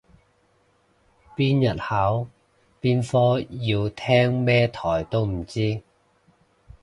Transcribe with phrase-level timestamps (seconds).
[1.35, 2.25] 邊日考
[2.81, 5.83] 邊科要聽咩台都唔知